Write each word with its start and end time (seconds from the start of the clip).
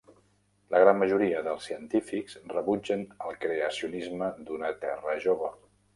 La 0.75 0.79
gran 0.83 0.97
majoria 1.01 1.43
dels 1.47 1.67
científics 1.69 2.37
rebutgen 2.55 3.03
el 3.27 3.37
creacionisme 3.45 4.31
d'una 4.49 4.73
Terra 4.87 5.19
jove. 5.29 5.53